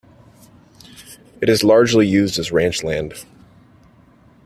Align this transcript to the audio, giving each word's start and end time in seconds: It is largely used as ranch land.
It 1.41 1.47
is 1.47 1.63
largely 1.63 2.07
used 2.07 2.39
as 2.39 2.51
ranch 2.51 2.81
land. 2.83 3.23